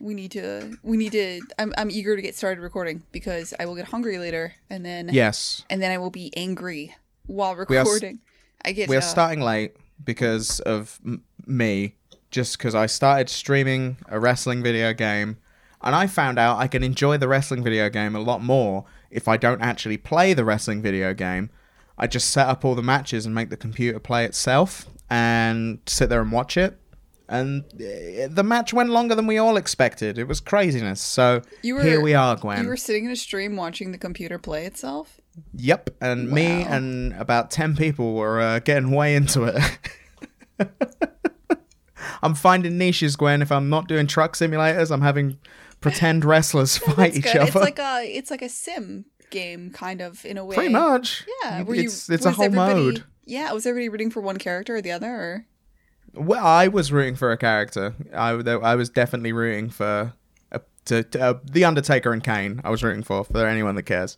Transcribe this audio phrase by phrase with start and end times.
[0.00, 1.40] we need to we need to.
[1.58, 5.10] I'm I'm eager to get started recording because I will get hungry later, and then
[5.12, 5.64] Yes.
[5.70, 6.94] and then I will be angry
[7.26, 8.20] while are s- recording.
[8.64, 11.94] I get We are uh, starting late because of m- me,
[12.30, 15.36] just because I started streaming a wrestling video game,
[15.82, 19.28] and I found out I can enjoy the wrestling video game a lot more if
[19.28, 21.50] I don't actually play the wrestling video game.
[21.98, 26.08] I just set up all the matches and make the computer play itself and sit
[26.10, 26.78] there and watch it.
[27.28, 30.16] And uh, the match went longer than we all expected.
[30.18, 31.00] It was craziness.
[31.00, 32.62] So You were- here we are, Gwen.
[32.62, 35.20] You were sitting in a stream watching the computer play itself.
[35.54, 39.60] Yep, and me and about 10 people were uh, getting way into it.
[42.22, 43.42] I'm finding niches, Gwen.
[43.42, 45.38] If I'm not doing truck simulators, I'm having
[45.80, 47.36] pretend wrestlers fight each good.
[47.36, 47.46] other.
[47.46, 50.54] It's like a it's like a sim game kind of in a way.
[50.54, 51.24] Pretty much.
[51.42, 51.58] Yeah.
[51.60, 53.04] You- Were you, it's it's a was whole everybody- mode.
[53.26, 53.52] Yeah.
[53.52, 55.10] Was everybody rooting for one character or the other?
[55.10, 55.46] Or
[56.16, 57.94] Well, I was rooting for a character.
[58.14, 60.14] I, I was definitely rooting for
[60.50, 62.60] uh, to, to, uh, the Undertaker and Kane.
[62.64, 64.16] I was rooting for for anyone that cares.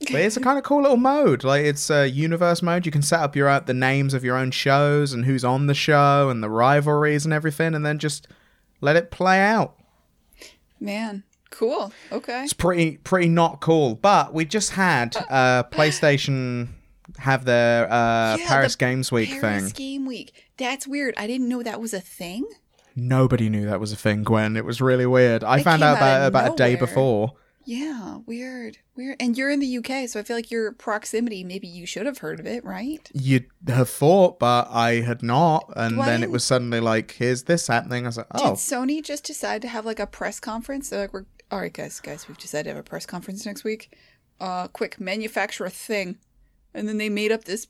[0.00, 1.44] But it's a kind of cool little mode.
[1.44, 2.86] Like it's a universe mode.
[2.86, 5.66] You can set up your uh, the names of your own shows and who's on
[5.66, 8.28] the show and the rivalries and everything, and then just
[8.80, 9.76] let it play out.
[10.78, 11.92] man, cool.
[12.10, 12.42] Okay.
[12.44, 13.94] It's pretty pretty not cool.
[13.94, 16.68] But we just had uh, PlayStation
[17.18, 19.72] have their uh, Yeah, Paris the Games Week Paris thing.
[19.72, 20.32] Game Week.
[20.56, 21.14] That's weird.
[21.16, 22.46] I didn't know that was a thing.
[22.96, 24.56] Nobody knew that was a thing, Gwen.
[24.56, 25.44] It was really weird.
[25.44, 27.34] I It found out out about of it about a day before.
[27.64, 29.16] Yeah, weird, weird.
[29.20, 31.44] And you're in the UK, so I feel like your proximity.
[31.44, 33.08] Maybe you should have heard of it, right?
[33.12, 35.70] You'd have thought, but I had not.
[35.76, 38.06] And Why then it was suddenly like, here's this happening.
[38.06, 40.88] I was like, Did oh, Sony just decide to have like a press conference?
[40.88, 42.26] They're like, "We're all right, guys, guys.
[42.26, 43.96] We've decided to have a press conference next week.
[44.40, 46.16] Uh, quick, manufacture a thing."
[46.74, 47.66] And then they made up this.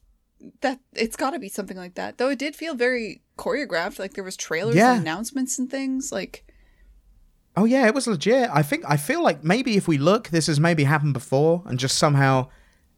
[0.62, 2.16] That it's got to be something like that.
[2.18, 3.98] Though it did feel very choreographed.
[3.98, 4.92] Like there was trailers Yeah.
[4.94, 6.10] and announcements and things.
[6.12, 6.44] Like
[7.56, 8.48] oh yeah, it was legit.
[8.52, 11.78] I think I feel like maybe if we look, this has maybe happened before, and
[11.78, 12.48] just somehow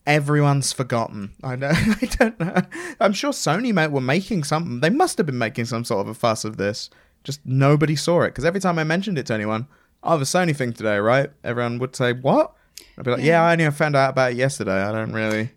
[0.06, 1.34] everyone's forgotten.
[1.42, 1.70] I know.
[1.74, 2.62] I don't know.
[3.00, 4.80] I'm sure Sony were making something.
[4.80, 6.90] They must have been making some sort of a fuss of this.
[7.24, 9.66] Just nobody saw it because every time I mentioned it to anyone,
[10.02, 11.30] oh, the Sony thing today, right?
[11.42, 12.52] Everyone would say, "What?"
[12.98, 14.80] I'd be like, "Yeah, I only found out about it yesterday.
[14.82, 15.50] I don't really."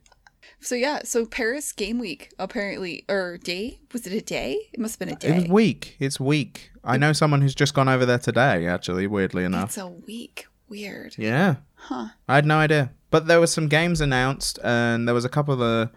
[0.65, 1.01] So, yeah.
[1.03, 4.57] So Paris Game Week apparently, or day was it a day?
[4.73, 5.49] It must have been a It was day.
[5.49, 5.95] weak.
[5.99, 6.71] It's week.
[6.83, 8.67] I know someone who's just gone over there today.
[8.67, 9.69] Actually, weirdly enough.
[9.69, 10.47] It's a week.
[10.69, 11.15] Weird.
[11.17, 11.55] Yeah.
[11.75, 12.07] Huh.
[12.27, 12.91] I had no idea.
[13.11, 15.91] But there was some games announced, and there was a couple of the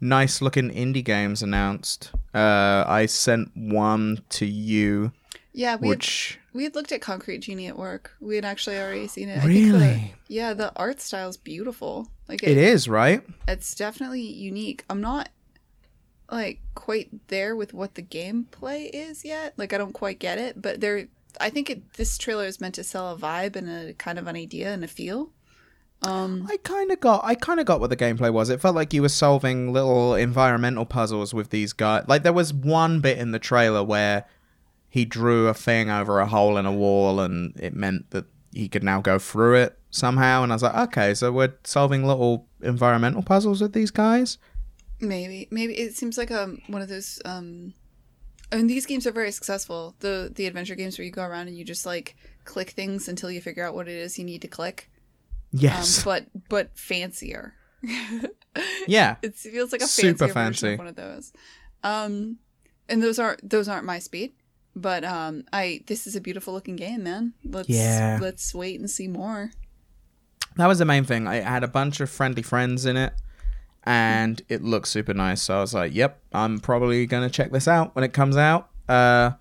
[0.00, 2.12] nice looking indie games announced.
[2.34, 5.12] Uh, I sent one to you,
[5.52, 8.12] Yeah, we had which We had looked at Concrete Genie at work.
[8.20, 9.38] We had actually already seen it.
[9.38, 12.08] I think the- really yeah, the art style's beautiful.
[12.30, 13.22] Like it is right.
[13.48, 14.84] It's definitely unique.
[14.88, 15.30] I'm not
[16.30, 19.54] like quite there with what the gameplay is yet.
[19.56, 21.08] Like I don't quite get it, but there.
[21.40, 24.28] I think it, this trailer is meant to sell a vibe and a kind of
[24.28, 25.30] an idea and a feel.
[26.02, 28.48] Um, I kind of got, I kind of got what the gameplay was.
[28.48, 32.04] It felt like you were solving little environmental puzzles with these guys.
[32.08, 34.24] Like there was one bit in the trailer where
[34.88, 38.68] he drew a thing over a hole in a wall, and it meant that he
[38.68, 40.42] could now go through it somehow.
[40.42, 44.38] And I was like, okay, so we're solving little environmental puzzles with these guys.
[45.00, 47.74] maybe, maybe it seems like um one of those um.
[48.52, 49.94] And these games are very successful.
[50.00, 53.30] The the adventure games where you go around and you just like click things until
[53.30, 54.90] you figure out what it is you need to click.
[55.52, 55.98] Yes.
[55.98, 57.54] um, but but fancier.
[58.86, 59.16] yeah.
[59.22, 60.76] it feels like a Super fancy.
[60.76, 61.32] one of those.
[61.82, 62.38] Um,
[62.88, 64.32] and those aren't those aren't my speed,
[64.74, 67.34] but um, I this is a beautiful looking game, man.
[67.44, 68.18] Let's Yeah.
[68.20, 69.52] let's wait and see more.
[70.56, 71.26] That was the main thing.
[71.26, 73.12] I had a bunch of friendly friends in it,
[73.84, 75.42] and it looks super nice.
[75.42, 78.68] So I was like, "Yep, I'm probably gonna check this out when it comes out."
[78.88, 79.32] Uh,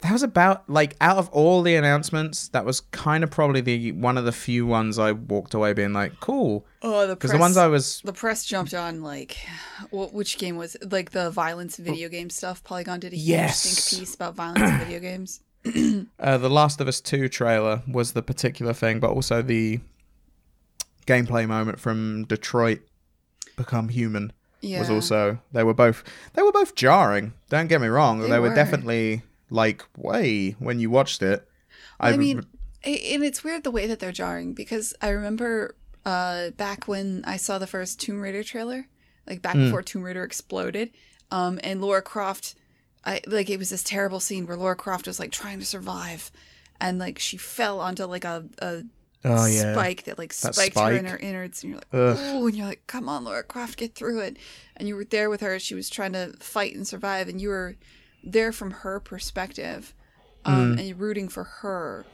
[0.00, 3.92] that was about like out of all the announcements, that was kind of probably the
[3.92, 7.38] one of the few ones I walked away being like, "Cool," Oh, the because press,
[7.38, 9.36] the ones I was the press jumped on like,
[9.90, 10.90] what which game was it?
[10.92, 12.64] like the violence video game stuff?
[12.64, 13.62] Polygon did a huge Yes.
[13.90, 15.40] think piece about violence in video games.
[16.18, 19.80] uh, the Last of Us Two trailer was the particular thing, but also the
[21.06, 22.80] gameplay moment from Detroit
[23.56, 24.32] Become Human.
[24.60, 26.04] Yeah, was also they were both
[26.34, 27.32] they were both jarring.
[27.48, 28.20] Don't get me wrong.
[28.20, 28.50] They, They were.
[28.50, 28.54] were.
[28.54, 31.48] definitely like way when you watched it.
[31.98, 32.46] I mean,
[32.84, 35.74] a- and it's weird the way that they're jarring because I remember
[36.06, 38.86] uh, back when I saw the first Tomb Raider trailer,
[39.26, 39.64] like back Hmm.
[39.64, 40.90] before Tomb Raider exploded,
[41.32, 42.54] um, and Lara Croft,
[43.04, 46.30] I like it was this terrible scene where Lara Croft was like trying to survive,
[46.80, 48.82] and like she fell onto like a, a
[49.24, 52.46] oh yeah, spike that like That spiked her in her innards, and you're like, oh,
[52.46, 54.36] and you're like, come on, Lara Croft, get through it,
[54.76, 55.58] and you were there with her.
[55.58, 57.76] She was trying to fight and survive, and you were
[58.24, 59.94] there from her perspective,
[60.44, 62.04] um, and you're rooting for her.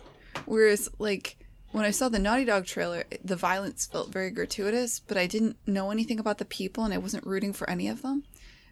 [0.45, 1.37] Whereas, like,
[1.73, 5.57] when I saw the Naughty Dog trailer, the violence felt very gratuitous, but I didn't
[5.67, 8.25] know anything about the people and I wasn't rooting for any of them.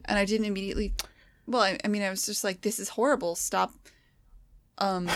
[0.04, 0.94] And I didn't immediately.
[1.46, 3.34] Well, I, I mean, I was just like, this is horrible.
[3.34, 3.72] Stop
[4.78, 5.08] um,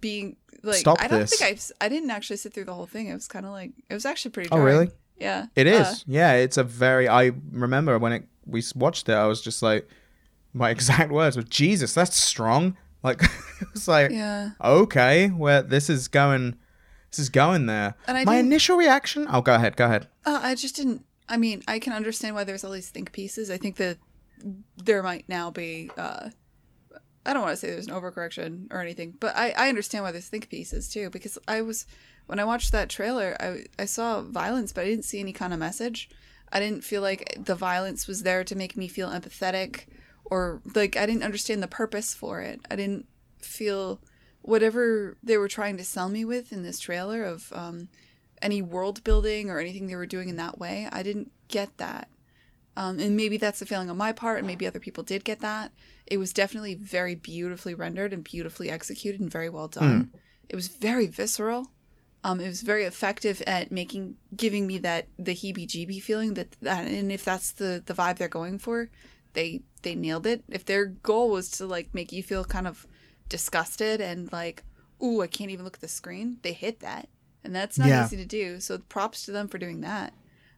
[0.00, 0.36] being.
[0.62, 1.38] Like, Stop I don't this.
[1.38, 1.72] think I've.
[1.80, 3.08] I didn't actually sit through the whole thing.
[3.08, 3.72] It was kind of like.
[3.88, 4.90] It was actually pretty Oh, really?
[5.18, 5.46] Yeah.
[5.54, 5.86] It is.
[5.86, 7.08] Uh, yeah, it's a very.
[7.08, 9.88] I remember when it we watched it, I was just like,
[10.52, 13.22] my exact words were, "Jesus, that's strong." Like,
[13.60, 14.50] it was like, yeah.
[14.62, 16.56] okay, where this is going,
[17.10, 17.94] this is going there.
[18.08, 19.26] And I my initial reaction.
[19.30, 20.08] Oh, go ahead, go ahead.
[20.24, 21.04] Uh, I just didn't.
[21.28, 23.50] I mean, I can understand why there's all these think pieces.
[23.50, 23.98] I think that
[24.76, 25.90] there might now be.
[25.96, 26.30] Uh,
[27.26, 30.12] I don't want to say there's an overcorrection or anything, but I, I understand why
[30.12, 31.10] there's think pieces too.
[31.10, 31.86] Because I was
[32.26, 35.52] when I watched that trailer, I I saw violence, but I didn't see any kind
[35.52, 36.08] of message.
[36.52, 39.86] I didn't feel like the violence was there to make me feel empathetic,
[40.24, 42.60] or like I didn't understand the purpose for it.
[42.70, 43.06] I didn't
[43.40, 44.00] feel
[44.42, 47.88] whatever they were trying to sell me with in this trailer of um,
[48.40, 50.88] any world building or anything they were doing in that way.
[50.92, 52.08] I didn't get that.
[52.76, 55.40] Um, and maybe that's a failing on my part, and maybe other people did get
[55.40, 55.72] that.
[56.06, 60.10] It was definitely very beautifully rendered and beautifully executed and very well done.
[60.48, 61.68] It was very visceral.
[62.22, 66.86] Um, it was very effective at making, giving me that the heebie-jeebie feeling that, that,
[66.86, 68.90] and if that's the the vibe they're going for,
[69.32, 70.42] they they nailed it.
[70.48, 72.86] If their goal was to like make you feel kind of
[73.28, 74.64] disgusted and like,
[75.02, 77.08] ooh, I can't even look at the screen, they hit that,
[77.44, 78.04] and that's not Yeah.
[78.04, 78.60] easy to do.
[78.60, 80.12] So props to them for doing that.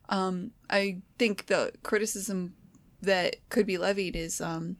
[0.09, 2.55] Um, I think the criticism
[3.03, 4.77] that could be levied is um,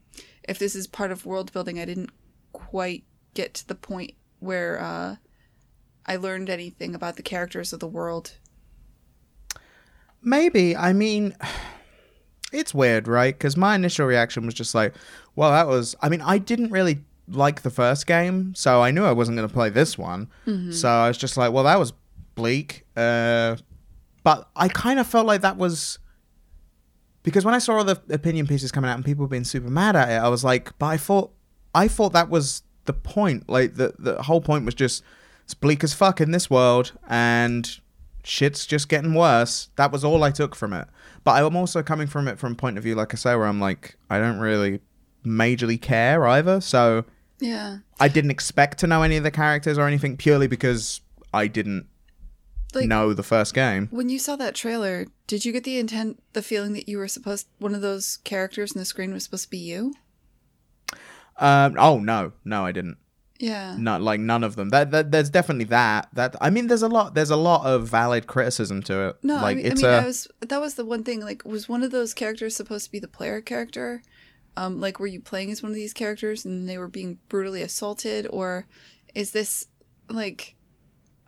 [0.49, 2.11] if this is part of world building, I didn't
[2.53, 3.05] quite
[3.35, 5.17] get to the point where uh,
[6.07, 8.35] I learned anything about the characters of the world.
[10.23, 10.77] Maybe.
[10.77, 11.37] I mean,
[12.53, 13.37] it's weird, right?
[13.37, 14.95] Because my initial reaction was just like,
[15.37, 15.95] well, that was.
[16.01, 19.47] I mean, I didn't really like the first game, so I knew I wasn't going
[19.47, 20.29] to play this one.
[20.73, 21.93] So I was just like, well, that was
[22.35, 22.87] bleak.
[22.97, 23.57] Uh,
[24.29, 25.99] but I kind of felt like that was.
[27.23, 29.97] Because when I saw all the opinion pieces coming out and people being super mad
[29.97, 31.31] at it, I was like, but I thought,
[31.75, 33.49] I thought that was the point.
[33.49, 35.03] Like the the whole point was just
[35.45, 37.81] it's bleak as fuck in this world, and
[38.23, 39.71] shit's just getting worse.
[39.77, 40.87] That was all I took from it.
[41.25, 43.47] But I'm also coming from it from a point of view, like I say, where
[43.47, 44.81] I'm like, I don't really
[45.25, 46.61] majorly care either.
[46.61, 47.07] So
[47.41, 47.79] Yeah.
[47.99, 51.01] I didn't expect to know any of the characters or anything purely because
[51.33, 51.87] I didn't
[52.75, 53.89] Like- know the first game.
[53.91, 57.09] When you saw that trailer, did you get the intent, the feeling that you were
[57.09, 59.95] supposed, one of those characters in the screen was supposed to be you?
[61.39, 62.99] Um, oh no, no, I didn't.
[63.39, 63.77] Yeah.
[63.79, 64.71] Not like none of them.
[64.71, 66.09] That, that there's definitely that.
[66.13, 67.15] That I mean, there's a lot.
[67.15, 69.17] There's a lot of valid criticism to it.
[69.23, 71.21] No, like I mean, it's I, mean a I was that was the one thing.
[71.21, 74.03] Like, was one of those characters supposed to be the player character?
[74.57, 77.63] Um, like, were you playing as one of these characters and they were being brutally
[77.63, 78.67] assaulted, or
[79.15, 79.69] is this
[80.09, 80.57] like?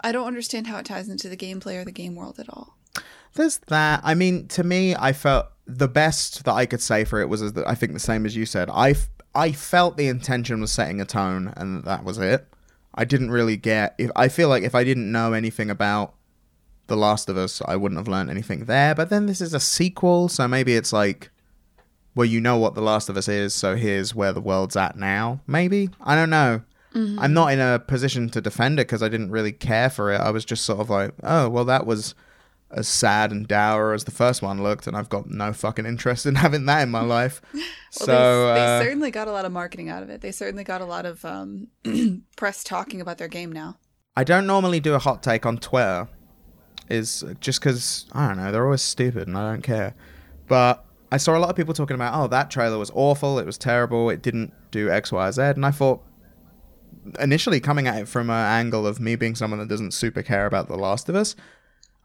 [0.02, 2.76] I don't understand how it ties into the gameplay or the game world at all.
[3.34, 4.00] There's that.
[4.02, 7.56] I mean, to me, I felt the best that I could say for it was,
[7.58, 8.68] I think the same as you said.
[8.70, 8.94] I,
[9.34, 12.46] I felt the intention was setting a tone, and that was it.
[12.94, 13.94] I didn't really get.
[13.98, 16.14] If I feel like if I didn't know anything about
[16.88, 18.94] The Last of Us, I wouldn't have learned anything there.
[18.94, 21.30] But then this is a sequel, so maybe it's like,
[22.16, 24.96] well, you know what The Last of Us is, so here's where the world's at
[24.96, 25.40] now.
[25.46, 26.62] Maybe I don't know.
[26.94, 30.20] I'm not in a position to defend it because I didn't really care for it.
[30.20, 32.14] I was just sort of like, oh, well, that was
[32.72, 36.26] as sad and dour as the first one looked, and I've got no fucking interest
[36.26, 37.40] in having that in my life.
[37.98, 40.20] Well, so they, they uh, certainly got a lot of marketing out of it.
[40.20, 41.66] They certainly got a lot of um,
[42.36, 43.78] press talking about their game now.
[44.14, 46.06] I don't normally do a hot take on Twitter,
[46.88, 49.96] is just because I don't know they're always stupid and I don't care.
[50.46, 53.46] But I saw a lot of people talking about, oh, that trailer was awful, it
[53.46, 56.04] was terrible, it didn't do X, Y, Z, and I thought
[57.18, 60.46] initially coming at it from an angle of me being someone that doesn't super care
[60.46, 61.34] about The Last of Us,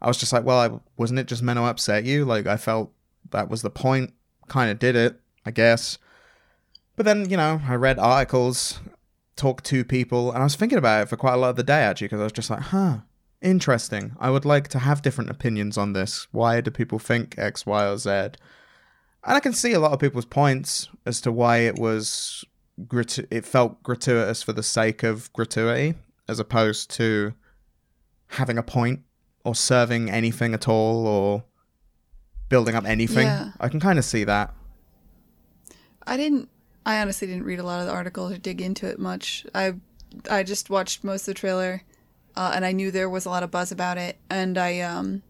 [0.00, 2.24] I was just like, well, I, wasn't it just meant to upset you?
[2.24, 2.92] Like I felt
[3.30, 4.12] that was the point,
[4.48, 5.98] kind of did it, I guess.
[6.96, 8.80] But then you know, I read articles
[9.36, 11.62] talked to people, and I was thinking about it for quite a lot of the
[11.62, 12.98] day actually, because I was just like, huh,
[13.42, 14.16] interesting.
[14.18, 16.26] I would like to have different opinions on this.
[16.32, 18.10] Why do people think X, Y, or Z?
[18.10, 22.44] And I can see a lot of people's points as to why it was
[22.80, 25.94] gratu- it felt gratuitous for the sake of gratuity,
[26.28, 27.34] as opposed to
[28.28, 29.00] having a point
[29.44, 31.44] or serving anything at all or
[32.48, 33.26] building up anything.
[33.26, 33.52] Yeah.
[33.60, 34.52] I can kind of see that.
[36.06, 36.48] I didn't.
[36.84, 39.44] I honestly didn't read a lot of the articles or dig into it much.
[39.54, 39.74] I
[40.30, 41.82] I just watched most of the trailer,
[42.36, 44.16] uh, and I knew there was a lot of buzz about it.
[44.30, 45.22] And I um,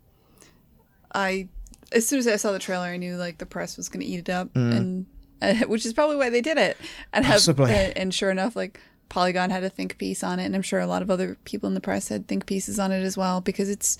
[1.14, 1.48] I
[1.92, 4.06] as soon as I saw the trailer, I knew like the press was going to
[4.06, 5.06] eat it up, and
[5.42, 6.76] uh, which is probably why they did it.
[7.12, 7.72] And have Possibly.
[7.72, 10.80] and, and sure enough, like Polygon had a think piece on it, and I'm sure
[10.80, 13.40] a lot of other people in the press had think pieces on it as well
[13.40, 13.98] because it's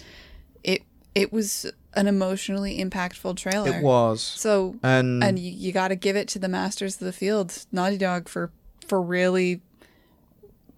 [0.65, 0.83] it
[1.15, 3.79] it was an emotionally impactful trailer.
[3.79, 4.23] It was.
[4.23, 7.65] So And, and you, you got to give it to the masters of the field,
[7.73, 8.51] Naughty Dog, for
[8.87, 9.63] for really,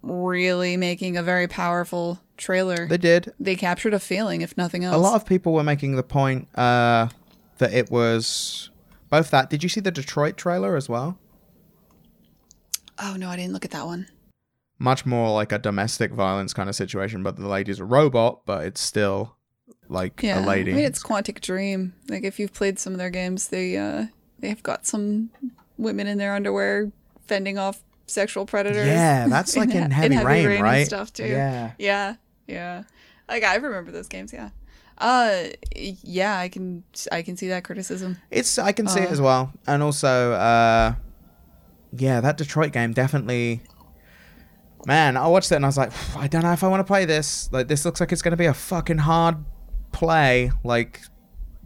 [0.01, 2.87] really making a very powerful trailer.
[2.87, 3.33] they did.
[3.39, 4.95] They captured a feeling, if nothing else.
[4.95, 7.09] A lot of people were making the point uh,
[7.57, 8.68] that it was
[9.09, 9.49] both that.
[9.49, 11.17] Did you see the Detroit trailer as well?
[13.01, 14.07] oh no, I didn't look at that one.
[14.77, 18.65] Much more like a domestic violence kind of situation, but the lady's a robot, but
[18.65, 19.35] it's still
[19.87, 20.71] like Yeah, a lady.
[20.71, 21.93] I mean, it's Quantic Dream.
[22.09, 24.05] Like if you've played some of their games, they uh
[24.39, 25.29] they've got some
[25.77, 26.91] women in their underwear
[27.27, 28.87] fending off sexual predators.
[28.87, 30.85] yeah, that's like in, Heavy, Rain, and right?
[30.85, 31.25] stuff too.
[31.27, 31.71] Yeah.
[31.77, 32.15] Yeah,
[32.47, 32.83] yeah.
[33.27, 34.33] Like I remember those games.
[34.33, 34.49] Yeah.
[34.99, 35.43] Uh,
[35.75, 36.37] yeah.
[36.37, 38.17] I can I can see that criticism.
[38.31, 39.11] It's I can see it Uh.
[39.13, 40.93] as well, and also, uh,
[41.97, 43.61] yeah, that Detroit game definitely.
[44.85, 46.85] Man, I watched it and I was like, I don't know if I want to
[46.85, 47.49] play this.
[47.51, 49.37] Like, this looks like it's gonna be a fucking hard
[49.91, 50.51] play.
[50.63, 51.01] Like,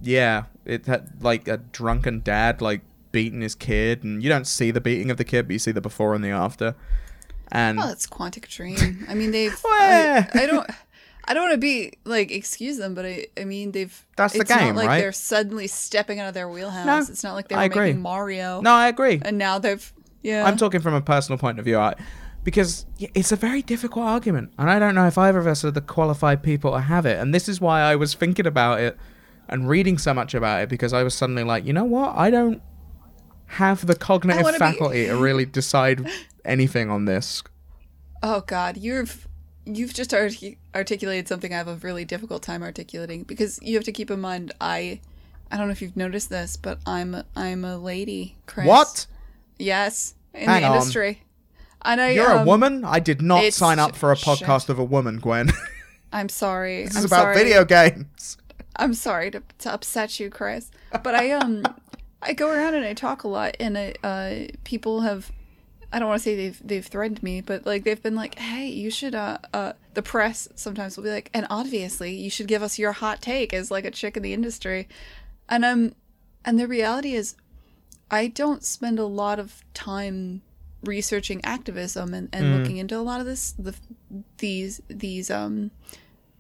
[0.02, 4.72] yeah, it had like a drunken dad like beating his kid, and you don't see
[4.72, 6.76] the beating of the kid, but you see the before and the after.
[7.52, 9.06] And well, it's Quantic Dream.
[9.08, 9.56] I mean, they've.
[9.64, 10.68] I, I don't.
[11.26, 14.06] I don't want to be like excuse them, but I, I mean they've.
[14.18, 15.00] That's the it's not game, like right?
[15.00, 16.86] they're suddenly stepping out of their wheelhouse.
[16.86, 17.86] No, it's not like they I were agree.
[17.88, 19.22] making Mario, no, I agree.
[19.24, 19.94] and now they've.
[20.22, 20.46] Yeah.
[20.46, 21.96] I'm talking from a personal point of view, I,
[22.46, 25.72] because it's a very difficult argument, and I don't know if either of us are
[25.72, 27.20] the qualified people to have it.
[27.20, 28.98] And this is why I was thinking about it
[29.50, 32.16] and reading so much about it because I was suddenly like, you know what?
[32.16, 32.62] I don't
[33.48, 36.10] have the cognitive wanna be- faculty to really decide
[36.46, 37.44] anything on this.
[38.22, 39.28] Oh God, you've
[39.66, 43.86] you've just artic- articulated something I have a really difficult time articulating because you have
[43.86, 45.00] to keep in mind I
[45.52, 48.36] I don't know if you've noticed this, but I'm I'm a lady.
[48.48, 48.66] Chris.
[48.66, 49.06] What?
[49.60, 50.76] Yes, in Hang the on.
[50.78, 51.22] industry.
[51.84, 52.86] I You're a um, woman?
[52.86, 54.28] I did not sign up for a shit.
[54.28, 55.52] podcast of a woman, Gwen.
[56.14, 56.86] I'm sorry.
[56.86, 57.36] this I'm is about sorry.
[57.36, 58.38] video games.
[58.76, 60.72] I'm sorry to, to upset you, Chris,
[61.04, 61.64] but I um
[62.22, 65.32] I go around and I talk a lot, and I, uh people have
[65.94, 68.68] I don't want to say they've they've threatened me, but like they've been like, hey,
[68.68, 72.64] you should uh uh the press sometimes will be like, and obviously you should give
[72.64, 74.88] us your hot take as like a chick in the industry,
[75.48, 75.94] and um
[76.44, 77.36] and the reality is,
[78.10, 80.42] I don't spend a lot of time
[80.84, 83.76] researching activism and, and looking into a lot of this the
[84.40, 85.72] these these um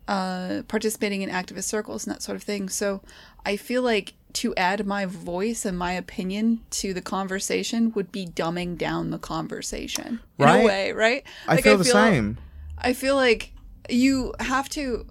[0.07, 2.67] uh, participating in activist circles and that sort of thing.
[2.67, 3.01] So
[3.45, 8.25] I feel like to add my voice and my opinion to the conversation would be
[8.25, 10.63] dumbing down the conversation in Right.
[10.63, 11.23] a way, right?
[11.47, 12.37] I Like, feel the same.
[12.77, 13.51] I feel like
[13.89, 15.05] you have to.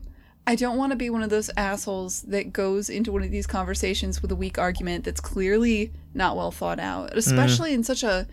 [0.45, 3.47] I don't want to be one of those assholes that goes into one of these
[3.47, 8.27] conversations with a weak argument that's clearly not well thought out, especially in such a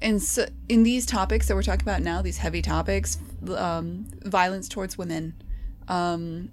[0.00, 3.18] in su- in these topics that we're talking about now, these heavy topics,
[3.56, 5.34] um, violence towards women,
[5.88, 6.50] um,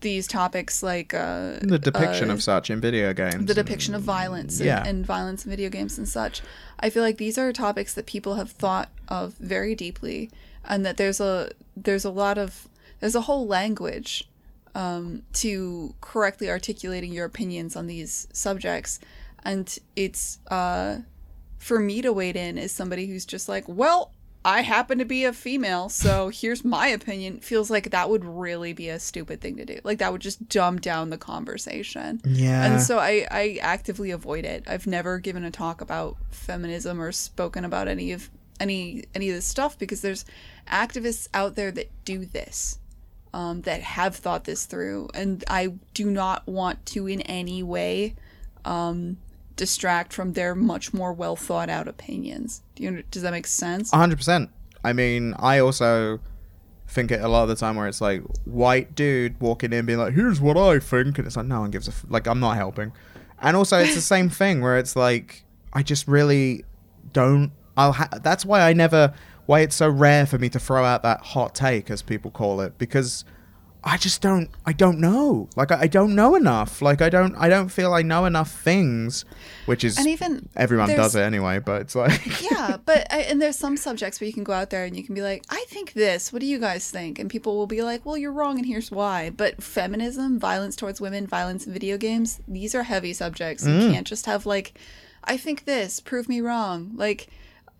[0.00, 3.46] these topics like uh, The depiction uh, of such in video games.
[3.46, 4.84] the depiction of violence and, Yeah.
[4.86, 6.42] and violence in video games and such.
[6.78, 10.30] I feel like these are topics that people have thought of very deeply,
[10.64, 12.68] and that there's a there's a lot of
[13.00, 14.28] there's a whole language
[14.74, 19.00] um, to correctly articulating your opinions on these subjects,
[19.44, 20.98] and it's uh,
[21.58, 24.12] for me to wade in as somebody who's just like, well,
[24.44, 27.40] I happen to be a female, so here's my opinion.
[27.40, 29.80] Feels like that would really be a stupid thing to do.
[29.84, 32.22] Like that would just dumb down the conversation.
[32.24, 32.64] Yeah.
[32.64, 34.64] And so I, I actively avoid it.
[34.66, 39.34] I've never given a talk about feminism or spoken about any of any any of
[39.34, 40.24] this stuff because there's
[40.66, 42.78] activists out there that do this,
[43.34, 48.14] um, that have thought this through, and I do not want to in any way
[48.64, 49.18] um,
[49.60, 52.62] distract from their much more well thought out opinions.
[52.74, 53.90] Do you does that make sense?
[53.90, 54.48] hundred percent.
[54.82, 56.18] I mean, I also
[56.88, 59.98] think it a lot of the time where it's like white dude walking in being
[59.98, 62.26] like, "Here's what I think," and it's like no one gives a f- like.
[62.26, 62.92] I'm not helping.
[63.42, 66.64] And also, it's the same thing where it's like I just really
[67.12, 67.52] don't.
[67.76, 67.92] I'll.
[67.92, 69.12] Ha- that's why I never.
[69.44, 72.62] Why it's so rare for me to throw out that hot take, as people call
[72.62, 73.26] it, because
[73.82, 74.50] I just don't.
[74.66, 75.48] I don't know.
[75.56, 76.82] Like I, I don't know enough.
[76.82, 77.34] Like I don't.
[77.36, 79.24] I don't feel I know enough things,
[79.66, 81.58] which is And even everyone does it anyway.
[81.60, 84.70] But it's like yeah, but I, and there's some subjects where you can go out
[84.70, 86.32] there and you can be like, I think this.
[86.32, 87.18] What do you guys think?
[87.18, 89.30] And people will be like, Well, you're wrong, and here's why.
[89.30, 93.66] But feminism, violence towards women, violence in video games, these are heavy subjects.
[93.66, 93.92] You mm.
[93.92, 94.78] can't just have like,
[95.24, 96.00] I think this.
[96.00, 96.92] Prove me wrong.
[96.94, 97.28] Like,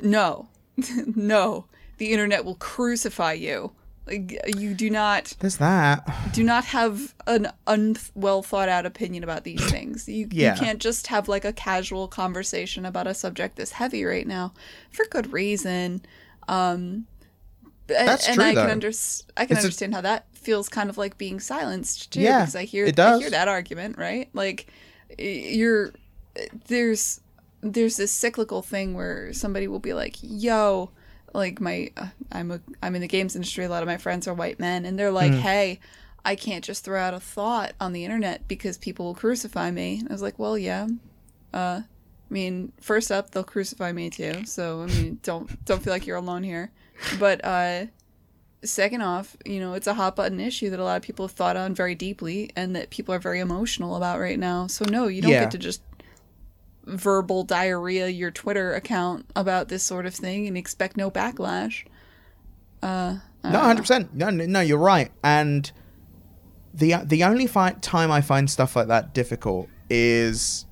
[0.01, 0.49] no,
[1.07, 1.67] no.
[1.99, 3.73] The internet will crucify you.
[4.11, 6.05] Like, you do not there's that.
[6.33, 10.09] do not have an unwell thought out opinion about these things.
[10.09, 10.55] You, Yeah.
[10.55, 14.53] you can't just have like a casual conversation about a subject this heavy right now
[14.91, 16.03] for good reason.
[16.49, 17.07] Um,
[17.89, 18.63] and, That's and true, I though.
[18.63, 18.93] can under-
[19.37, 22.21] I can It's a- understand how that feels kind of like being silenced too.
[22.21, 24.29] Yeah, because I hear it I hear that argument, right?
[24.33, 24.67] Like
[25.19, 25.93] you're
[26.69, 27.21] there's
[27.63, 30.91] there's this cyclical thing where somebody will be like, "Yo."
[31.33, 33.65] Like my, uh, I'm a, I'm in the games industry.
[33.65, 35.79] A lot of my friends are white men, and they're like, "Hey,
[36.25, 40.03] I can't just throw out a thought on the internet because people will crucify me."
[40.09, 40.89] I was like, "Well, yeah,
[41.55, 44.45] uh, I mean, first up, they'll crucify me too.
[44.45, 46.71] So I mean, don't don't feel like you're alone here.
[47.19, 47.87] But uh,
[48.63, 51.35] second off, you know, it's a hot button issue that a lot of people have
[51.37, 54.67] thought on very deeply, and that people are very emotional about right now.
[54.67, 55.41] So no, you don't Yeah.
[55.41, 55.83] get to just
[56.99, 61.85] verbal diarrhea your Twitter account about this sort of thing and expect no backlash.
[62.83, 64.15] Uh, No, hundred percent.
[64.15, 65.11] No, no, no, you're right.
[65.25, 65.71] And
[66.75, 70.67] the the only fi- time I find stuff like that difficult is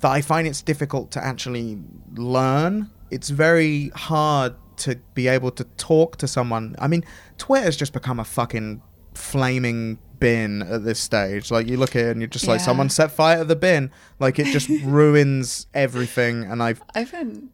[0.00, 1.78] that I find it's difficult to actually
[2.14, 2.90] learn.
[3.10, 6.74] It's very hard to be able to talk to someone.
[6.78, 7.04] I mean,
[7.38, 8.82] Twitter's just become a fucking
[9.14, 11.50] flaming bin at this stage.
[11.50, 12.64] Like you look at it and you're just like, Yeah.
[12.66, 13.90] someone set fire to the bin.
[14.18, 16.44] Like it just ruins everything.
[16.44, 17.50] And I've I've been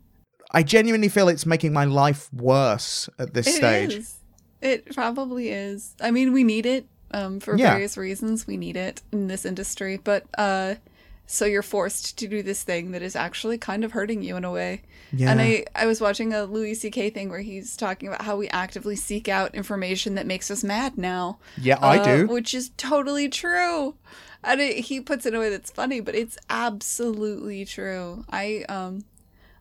[0.50, 3.94] I genuinely feel it's making my life worse at this It stage.
[3.94, 4.14] is.
[4.62, 5.94] It probably is.
[6.00, 7.70] I mean, we need it um, for Yeah.
[7.72, 8.46] various reasons.
[8.46, 10.76] We need it in this industry, but uh,
[11.30, 14.44] so you're forced to do this thing that is actually kind of hurting you in
[14.44, 14.80] a way.
[15.12, 15.30] Yeah.
[15.30, 17.10] And I, I was watching a Louis C.K.
[17.10, 20.96] thing where he's talking about how we actively seek out information that makes us mad
[20.96, 21.38] now.
[21.58, 22.26] Yeah, I uh, do.
[22.28, 23.94] Which is totally true.
[24.42, 28.24] And it, he puts it in a way that's funny, but it's absolutely true.
[28.30, 29.04] I um,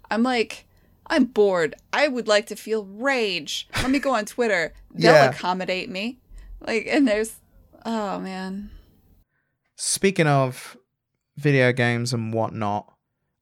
[0.09, 0.65] I'm like,
[1.07, 1.75] I'm bored.
[1.91, 3.67] I would like to feel rage.
[3.81, 4.73] Let me go on Twitter.
[4.93, 5.31] They'll Yeah.
[5.31, 6.19] accommodate me.
[6.61, 7.35] Like, and there's,
[7.85, 8.71] oh man,
[9.75, 10.75] Speaking of
[11.37, 12.91] video games and whatnot,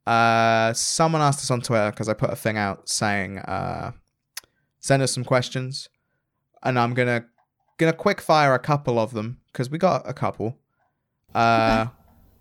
[0.06, 3.92] uh, someone asked us on Twitter because I put a thing out saying, uh,
[4.80, 5.90] send us some questions,
[6.62, 7.26] and I'm gonna
[7.78, 10.60] gonna quick fire a couple of them because we got a couple.
[11.34, 11.88] Uh,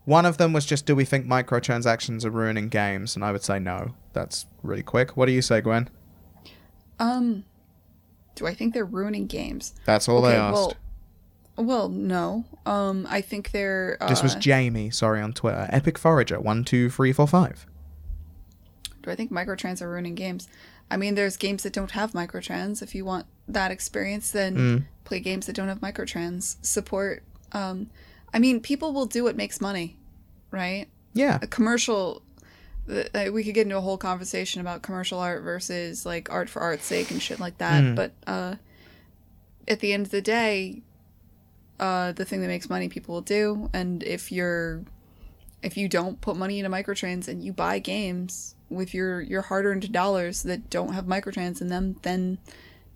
[0.05, 3.17] one of them was just, do we think microtransactions are ruining games?
[3.17, 3.95] And I would say no.
[4.13, 5.17] That's really quick.
[5.17, 5.89] What do you say, Gwen?
[7.01, 7.45] um,
[8.35, 9.75] do I think they're ruining games?
[9.85, 10.55] That's all they asked.
[10.55, 10.75] well,
[11.57, 12.45] well, no.
[12.67, 13.97] Um, I think they're.
[14.01, 15.67] Uh, this was Jamie, sorry, on Twitter.
[15.71, 17.67] Epic Forager one two three four five.
[19.03, 20.49] do I think microtrans are ruining games?
[20.91, 22.83] I mean, there's games that don't have microtrans.
[22.83, 24.85] If you want that experience, then Mm.
[25.05, 26.57] play games that don't have microtrans.
[26.65, 27.23] Support.
[27.53, 27.89] Um,
[28.33, 29.97] I mean, people will do what makes money,
[30.51, 30.87] right?
[31.13, 32.23] Yeah, a commercial
[32.91, 36.61] uh, we could get into a whole conversation about commercial art versus like art for
[36.61, 37.97] art's sake and shit like that Mm.
[37.97, 38.57] but uh
[39.67, 40.83] at the end of the day
[41.81, 43.71] uh the thing that makes money people will do.
[43.73, 44.85] And if you're
[45.63, 49.91] if you don't put money into microtrans and you buy games with your your hard-earned
[49.93, 52.39] dollars that don't have microtrans in them then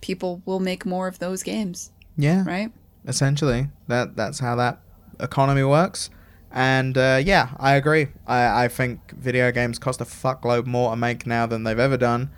[0.00, 1.90] people will make more of those games.
[2.16, 2.44] Yeah.
[2.46, 2.72] right?
[3.06, 3.68] Essentially.
[3.86, 4.80] That that's how that
[5.20, 6.10] economy works.
[6.50, 8.08] And uh, yeah i agree.
[8.26, 11.96] I, I think video games cost a fuckload more to make now than they've ever
[11.96, 12.30] done.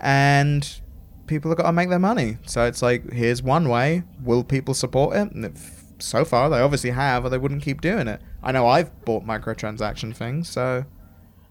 [0.00, 0.80] And
[1.26, 2.38] people have got to make their money.
[2.46, 4.02] So it's like here's one way.
[4.22, 5.32] Will people support it?
[5.32, 8.66] And if, so far they obviously have or they wouldn't keep doing it i know
[8.66, 10.84] i've bought microtransaction things so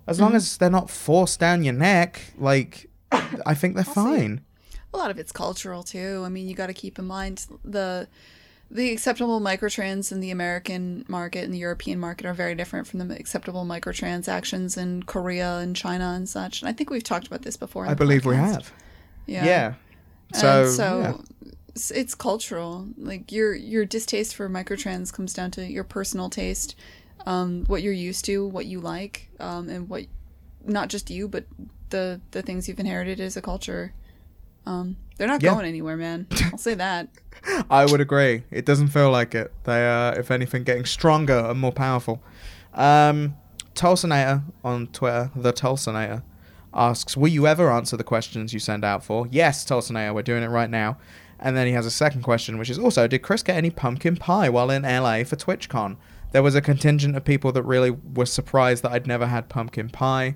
[0.08, 0.36] as long mm.
[0.36, 2.90] as they're not forced down your neck like
[3.46, 4.42] i think they're fine
[4.94, 6.24] a lot of it's cultural too.
[6.26, 8.08] I mean, you got to keep in mind the
[8.72, 13.00] the acceptable microtrans in the American market and the European market are very different from
[13.00, 16.62] the acceptable microtransactions in Korea and China and such.
[16.62, 17.84] And I think we've talked about this before.
[17.86, 18.52] on i the believe we podcast.
[18.52, 18.74] have
[19.26, 19.46] Yeah.
[19.46, 19.74] yeah,
[20.36, 21.14] So, so, so yeah.
[21.70, 22.88] It's, it's cultural.
[22.98, 26.76] Like your your distaste for microtrans comes down to your personal taste,
[27.26, 30.06] um, what you're used to, what you like, um, and what
[30.66, 31.46] not just you, but
[31.90, 33.94] the the things you've inherited as a culture.
[34.66, 35.54] Um, they're not Yeah.
[35.54, 36.28] going anywhere, man.
[36.52, 37.08] I'll say that.
[37.70, 38.44] I would agree.
[38.52, 39.52] It doesn't feel like it.
[39.64, 42.22] They are, if anything, getting stronger and more powerful.
[42.74, 43.36] Um,
[43.74, 46.22] Tulsonator on Twitter, the Tulsonator,
[46.74, 50.44] asks, "Will you ever answer the questions you send out for?" Yes, Tulsonator, we're doing
[50.44, 50.98] it right now.
[51.40, 54.18] And then he has a second question, which is also, did Chris get any pumpkin
[54.18, 55.96] pie while in LA for TwitchCon?
[56.32, 59.90] There was a contingent of people that really were surprised that I'd never had pumpkin
[59.90, 60.36] pie.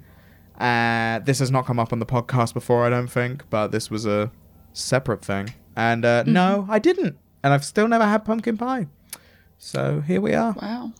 [0.59, 3.91] Uh, this has not come up on the podcast before, I don't think, but this
[3.91, 4.31] was a
[4.71, 5.53] separate thing.
[5.75, 7.17] And uh, no, I didn't.
[7.43, 8.87] And I've still never had pumpkin pie.
[9.57, 10.53] So here we are.
[10.61, 10.93] Wow.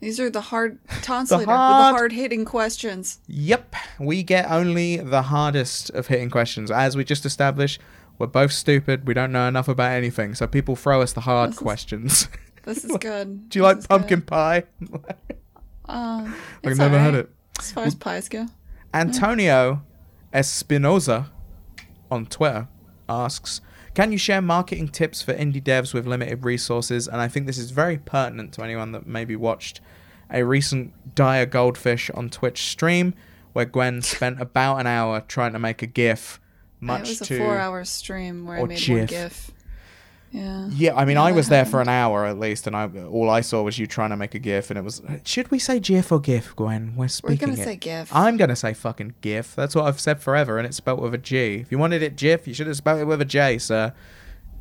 [0.00, 3.18] These are the hard with hard- the hard hitting questions.
[3.26, 6.70] Yep, we get only the hardest of hitting questions.
[6.70, 7.80] As we just established,
[8.18, 9.06] we're both stupid.
[9.06, 10.34] We don't know enough about anything.
[10.34, 12.28] So people throw us the hard This is- questions.
[12.64, 13.48] This is good.
[13.48, 14.26] Do you This like pumpkin good.
[14.26, 14.64] pie?
[15.90, 17.30] Um, I've never had it.
[17.58, 18.46] As far as pies go.
[18.92, 19.82] Antonio
[20.34, 21.28] Espinoza
[22.10, 22.68] on Twitter
[23.08, 23.60] asks,
[23.94, 27.08] Can you share marketing tips for indie devs with limited resources?
[27.08, 29.80] And I think this is very pertinent to anyone that maybe watched
[30.30, 33.14] a recent Dire Goldfish on Twitch stream
[33.54, 36.38] where Gwen spent about an hour trying to make a GIF,
[36.80, 39.08] much it was a to four-hour stream where I made one GIF.
[39.08, 39.50] GIF.
[40.30, 40.68] Yeah.
[40.72, 43.30] Yeah, I mean, Yeah, I was there for an hour at least, and I all
[43.30, 45.02] I saw was you trying to make a GIF, and it was.
[45.24, 46.94] Should we say GIF or GIF, Gwen?
[46.96, 47.48] We're speaking.
[47.48, 47.64] We're gonna it.
[47.64, 48.14] say GIF.
[48.14, 49.54] I'm gonna say fucking GIF.
[49.54, 51.56] That's what I've said forever, and it's spelled with a G.
[51.56, 53.94] If you wanted it GIF, you should have spelled it with a J, sir.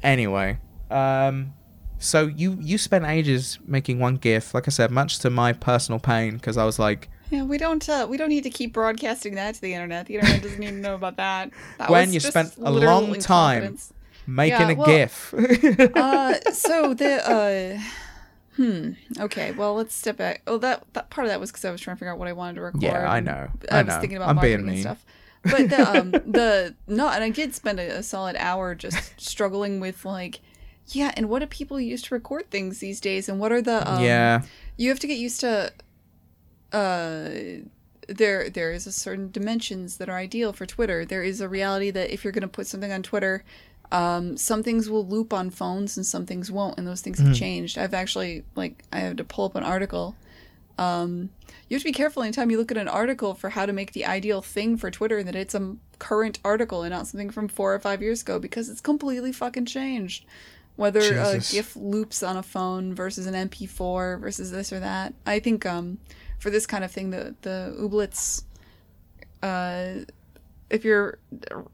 [0.03, 1.53] Anyway, um,
[1.97, 5.99] so you you spent ages making one GIF, like I said, much to my personal
[5.99, 7.87] pain, because I was like, Yeah, we don't.
[7.87, 10.05] Uh, we don't need to keep broadcasting that to the internet.
[10.05, 11.51] The internet doesn't need to know about that.
[11.77, 13.77] that Gwen, you spent a long time
[14.25, 15.33] making Yeah, a well, GIF.
[15.33, 17.79] uh, so the uh,
[18.55, 18.91] hmm.
[19.19, 20.41] Okay, well, let's step back.
[20.47, 22.27] Oh, that that part of that was because I was trying to figure out what
[22.27, 22.83] I wanted to record.
[22.83, 23.49] Yeah, I know.
[23.71, 24.81] I, I was thinking about I'm being marketing and mean.
[24.81, 25.05] stuff.
[25.43, 29.79] But the um the no, and I did spend a, a solid hour just struggling
[29.79, 30.39] with like,
[30.87, 33.89] yeah, and what do people use to record things these days, and what are the
[33.89, 34.43] um, yeah,
[34.77, 35.73] you have to get used to
[36.73, 37.29] uh
[38.07, 41.05] there there is a certain dimensions that are ideal for Twitter.
[41.05, 43.43] There is a reality that if you're going to put something on Twitter,
[43.91, 47.35] um, some things will loop on phones and some things won't, and those things have
[47.35, 47.77] changed.
[47.77, 50.15] I've actually like I had to pull up an article.
[50.77, 51.29] Um,
[51.67, 53.93] you have to be careful anytime you look at an article for how to make
[53.93, 57.73] the ideal thing for Twitter that it's a current article and not something from four
[57.73, 60.23] or five years ago because it's completely fucking changed.
[60.77, 65.39] Whether a GIF loops on a phone versus an MP4 versus this or that, I
[65.39, 65.97] think um,
[66.39, 68.43] for this kind of thing, the the ooblets,
[69.41, 70.05] uh,
[70.69, 71.17] if you're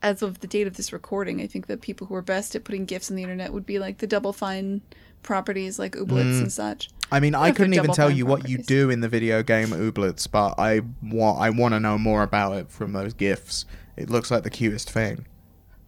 [0.02, 2.64] as of the date of this recording, I think the people who are best at
[2.64, 4.82] putting GIFs on the internet would be like the Double Fine
[5.22, 6.42] properties like ooblets Mm.
[6.44, 6.90] and such.
[7.12, 9.68] I mean, I if couldn't even tell you what you do in the video game
[9.70, 13.66] Ooblets, but I want I want to know more about it from those gifs.
[13.96, 15.28] It looks like the cutest thing.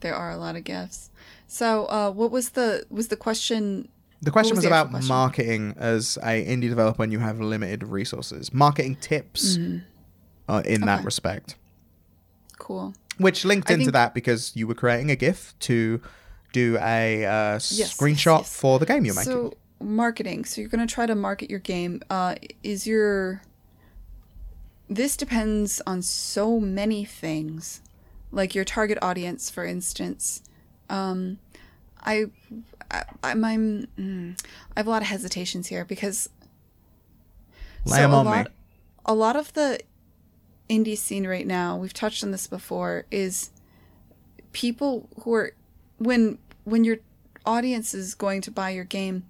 [0.01, 1.10] There are a lot of GIFs.
[1.56, 3.88] So, uh, what was the was the question?
[4.22, 5.08] The question was was, the about question?
[5.08, 8.54] marketing as a indie developer when you have limited resources.
[8.54, 9.58] Marketing tips
[10.50, 11.56] uh, in that respect,
[12.58, 12.94] Cool.
[13.20, 16.02] which linked I into think- that because you were creating a GIF to
[16.52, 18.60] do a uh, yes, screenshot yes.
[18.60, 19.32] for the game you're making.
[19.32, 20.44] So marketing.
[20.44, 22.02] So you're going to try to market your game.
[22.10, 23.41] Uh, is your
[24.89, 27.80] this depends on so many things,
[28.34, 30.41] like your target audience, for instance.
[30.89, 31.39] Um,
[32.06, 32.26] I,
[32.91, 34.39] I I'm, I'm mm,
[34.76, 36.30] I have a lot of hesitations here because
[37.86, 38.30] Lay 'em a me.
[38.30, 38.52] lot,
[39.06, 39.80] a lot of the
[40.70, 43.52] indie scene right now, we've touched on this before, is
[44.52, 45.54] people who are
[45.98, 46.98] when when your
[47.46, 49.26] audience is going to buy your game,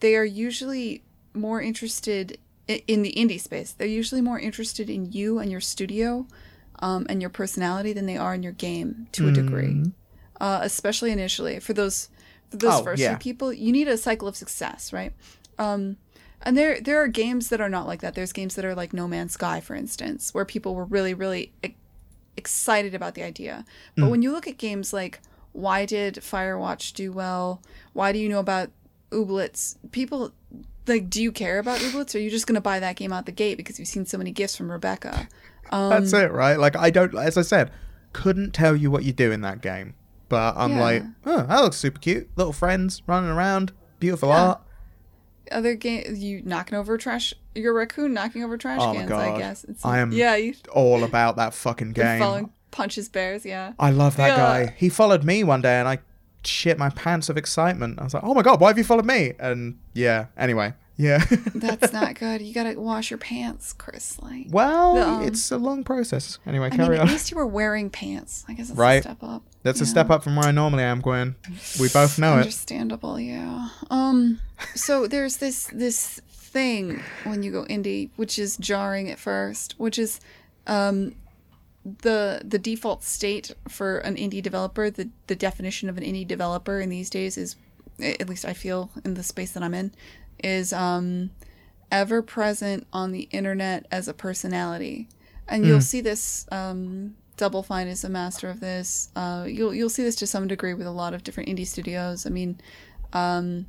[0.00, 1.02] they are usually
[1.34, 3.72] more interested in the indie space.
[3.72, 6.26] They're usually more interested in you and your studio,
[6.80, 9.84] um, and your personality than they are in your game to a degree.
[10.40, 12.08] Uh, especially initially for those
[12.50, 12.74] for those.
[12.74, 13.10] Oh, first yeah.
[13.10, 15.12] few people, you need a cycle of success, right?
[15.58, 15.96] Um,
[16.42, 18.14] and there there are games that are not like that.
[18.14, 21.52] There's games that are like No Man's Sky, for instance, where people were really really
[21.64, 21.74] e-
[22.36, 23.64] excited about the idea.
[23.96, 24.10] But Mm.
[24.10, 25.20] when you look at games like
[25.52, 27.60] why did Firewatch do well?
[27.92, 28.70] Why do you know about
[29.10, 29.76] Ooblets?
[29.90, 30.30] People
[30.86, 32.14] like, do you care about Ooblets?
[32.14, 34.16] Or are you just gonna buy that game out the gate because you've seen so
[34.18, 35.26] many gifts from Rebecca?
[35.70, 36.58] Um, That's it, right?
[36.58, 37.72] Like I don't, as I said,
[38.12, 39.94] couldn't tell you what you do in that game,
[40.28, 40.82] but I'm Yeah.
[40.82, 42.28] like, oh, that looks super cute.
[42.36, 44.40] Little friends running around, beautiful Yeah.
[44.48, 44.60] art.
[45.50, 49.10] Other game, you knocking over trash, your raccoon knocking over trash Oh cans.
[49.10, 50.36] I guess it's I am yeah.
[50.36, 52.18] You All about that fucking game.
[52.18, 53.46] following punches bears.
[53.46, 53.72] Yeah.
[53.78, 54.36] I love that Yeah.
[54.36, 54.74] guy.
[54.76, 55.98] He followed me one day, and I
[56.44, 57.98] shit my pants of excitement.
[57.98, 59.32] I was like, oh my god, why have you followed me?
[59.40, 61.24] And yeah, anyway, yeah.
[61.54, 62.42] That's not good.
[62.42, 64.20] You gotta wash your pants, Chris.
[64.20, 66.38] Like, well, The, um, it's a long process.
[66.46, 68.44] Anyway, I carry mean, at least you were wearing pants.
[68.48, 68.98] I guess that's Right.
[68.98, 69.42] a step up.
[69.68, 71.36] That's a step up from where I normally am, Gwen.
[71.78, 72.40] We both know it.
[72.40, 73.68] Understandable, yeah.
[73.90, 74.40] Um,
[74.74, 79.98] so there's this this thing when you go indie, which is jarring at first, which
[79.98, 80.20] is,
[80.66, 81.14] um,
[82.02, 84.90] the the default state for an indie developer.
[84.90, 87.56] The the definition of an indie developer in these days is,
[88.00, 89.92] at least I feel in the space that I'm in,
[90.42, 91.30] is um,
[91.92, 95.08] ever present on the internet as a personality,
[95.46, 96.46] and you'll see this.
[96.50, 99.08] Um, Double Fine is a master of this.
[99.16, 102.26] Uh, you'll you'll see this to some degree with a lot of different indie studios.
[102.26, 102.60] I mean,
[103.14, 103.66] um,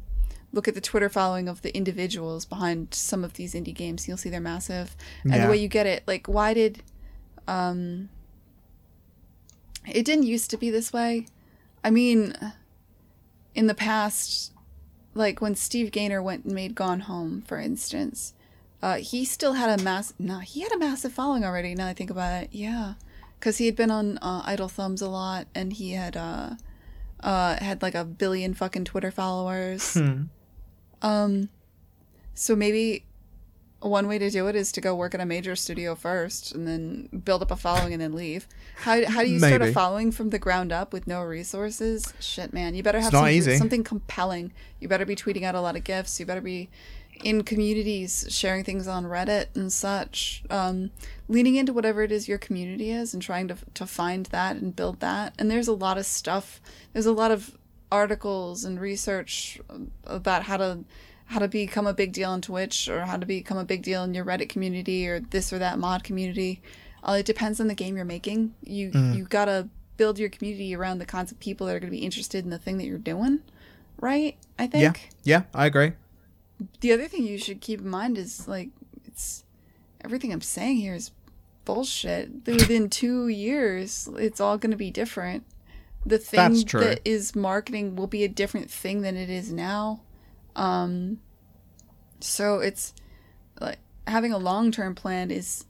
[0.52, 4.08] look at the Twitter following of the individuals behind some of these indie games.
[4.08, 5.46] You'll see they're massive, and Yeah.
[5.46, 6.82] the way you get it, like, why did,
[7.48, 8.10] um,
[9.88, 11.28] it didn't used to be this way.
[11.84, 12.36] I mean,
[13.56, 14.52] in the past,
[15.14, 18.34] like when Steve Gaynor went and made Gone Home, for instance,
[18.82, 20.14] uh, he still had a mass.
[20.18, 21.76] No, he had a massive following already.
[21.76, 22.94] Now that I think about it, yeah,
[23.40, 26.56] because he had been on uh, Idle Thumbs a lot, and he had uh,
[27.22, 29.94] Uh, had like a billion fucking Twitter followers.
[29.94, 30.32] Hmm.
[31.02, 31.50] Um,
[32.34, 33.04] so maybe
[33.82, 36.66] one way to do it is to go work at a major studio first, and
[36.66, 38.48] then build up a following, and then leave.
[38.86, 42.14] How how do you start a following from the ground up with no resources?
[42.22, 43.58] Shit, man, you better have not some, easy.
[43.58, 44.54] something compelling.
[44.80, 46.20] You better be tweeting out a lot of gifs.
[46.22, 46.70] You better be
[47.24, 50.44] in communities sharing things on Reddit and such.
[50.50, 50.92] Um,
[51.28, 54.76] leaning into whatever it is your community is and trying to to find that and
[54.76, 55.34] build that.
[55.38, 56.62] And there's a lot of stuff.
[56.94, 57.58] There's a lot of
[57.92, 59.60] articles and research
[60.06, 60.80] about how to
[61.26, 64.04] how to become a big deal on Twitch or how to become a big deal
[64.04, 66.62] in your Reddit community or this or that mod community.
[67.04, 68.56] Uh, it depends on the game you're making.
[68.64, 72.00] You you gotta build your community around the kinds of people that are gonna be
[72.00, 73.42] interested in the thing that you're doing,
[74.00, 74.38] right?
[74.58, 75.12] I think.
[75.24, 75.40] Yeah.
[75.40, 75.94] Yeah, I agree.
[76.82, 78.70] The other thing you should keep in mind is like
[79.06, 79.44] it's
[80.04, 81.12] everything I'm saying here is
[81.66, 82.30] bullshit.
[82.46, 85.46] Within two years, it's all gonna be different.
[86.06, 90.02] The thing that is marketing will be a different thing than it is now.
[90.56, 91.20] Um,
[92.20, 92.94] so it's
[93.60, 95.66] like having a long term plan is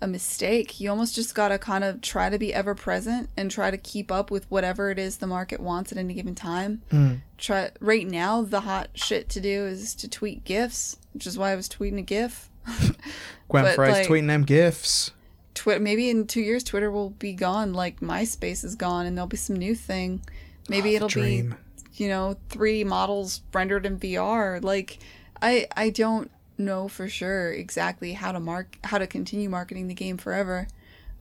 [0.00, 0.80] a mistake.
[0.80, 4.10] You almost just gotta kind of try to be ever present and try to keep
[4.12, 6.82] up with whatever it is the market wants at any given time.
[6.90, 7.20] Mm.
[7.38, 11.52] Try right now the hot shit to do is to tweet gifs, which is why
[11.52, 12.50] I was tweeting a gif.
[13.48, 15.10] Gwen Frey's like- tweeting them gifs.
[15.54, 19.28] Twitter maybe in two years Twitter will be gone, like MySpace is gone, and there'll
[19.28, 20.20] be some new thing.
[20.68, 21.50] Maybe Oh, it'll dream.
[21.50, 24.62] be you know 3D models rendered in VR.
[24.62, 24.98] Like
[25.40, 29.94] I I don't know for sure exactly how to mark how to continue marketing the
[29.94, 30.66] game forever.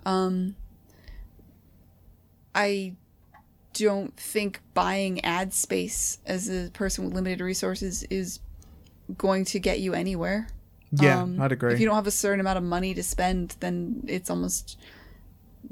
[0.06, 0.56] Um,
[2.56, 2.94] I
[3.74, 8.40] don't think buying ad space as a person with limited resources is
[9.18, 10.48] going to get you anywhere.
[10.92, 11.74] Yeah, Um, I'd agree.
[11.74, 14.78] If you don't have a certain amount of money to spend, then it's almost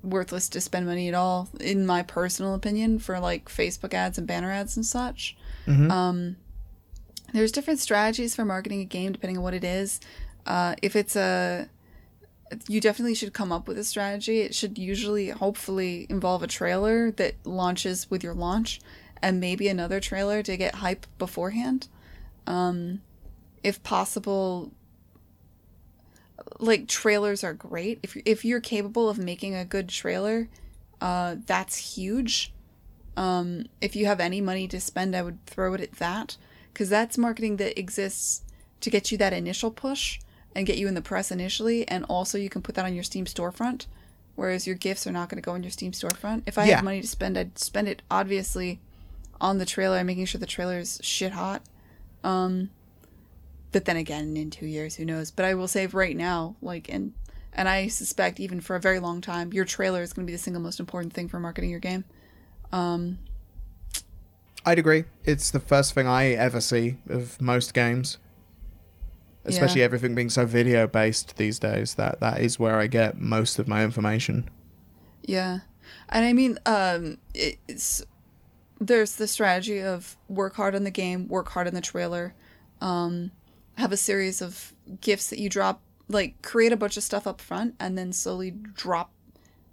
[0.01, 4.25] worthless to spend money at all, in my personal opinion, for like Facebook ads and
[4.25, 5.37] banner ads and such.
[5.67, 5.91] Mhm.
[5.91, 6.35] Um,
[7.33, 9.99] there's different strategies for marketing a game depending on what it is.
[10.45, 11.69] Uh, if it's a
[12.67, 14.41] you definitely should come up with a strategy.
[14.41, 18.81] It should usually, hopefully, involve a trailer that launches with your launch,
[19.21, 21.87] and maybe another trailer to get hype beforehand.
[22.45, 23.01] Um,
[23.63, 24.71] if possible,
[26.59, 27.99] like trailers are great.
[28.03, 30.49] If if you're capable of making a good trailer,
[30.99, 32.53] uh, that's huge.
[33.15, 36.37] Um, if you have any money to spend, I would throw it at that
[36.73, 38.43] because that's marketing that exists
[38.81, 40.19] to get you that initial push
[40.55, 43.03] and get you in the press initially, and also you can put that on your
[43.03, 43.85] Steam storefront.
[44.35, 46.43] Whereas your gifts are not going to go in your Steam storefront.
[46.45, 46.75] If I Yeah.
[46.77, 48.79] had money to spend, I'd spend it obviously
[49.39, 51.61] on the trailer and making sure the trailer is shit hot.
[52.23, 52.69] Um,
[53.71, 55.31] but then again, in two years, who knows?
[55.31, 57.13] But I will say right now, like, and
[57.53, 60.35] and I suspect even for a very long time, your trailer is going to be
[60.35, 62.05] the single most important thing for marketing your game.
[62.71, 63.17] Um,
[64.65, 65.05] I'd agree.
[65.25, 68.17] It's the first thing I ever see of most games.
[69.43, 69.85] Especially Yeah.
[69.85, 71.95] everything being so video based these days.
[71.95, 74.47] That that is where I get most of my information.
[75.23, 75.59] Yeah,
[76.09, 78.03] and I mean, um, it's
[78.79, 82.35] there's the strategy of work hard on the game, work hard on the trailer,
[82.81, 83.31] um,
[83.77, 87.41] have a series of gifts that you drop, like create a bunch of stuff up
[87.41, 89.11] front, and then slowly drop,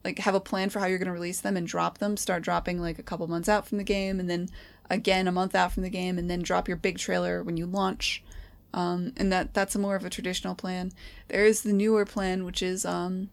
[0.03, 2.17] like have a plan for how you're going to release them and drop them.
[2.17, 4.49] Start dropping like a couple months out from the game, and then
[4.91, 7.67] again a month out from the game, and then drop your big trailer when you
[7.67, 8.23] launch.
[8.75, 10.93] Um, and that that's a more of a traditional plan.
[11.29, 13.31] There is the newer plan, which is um,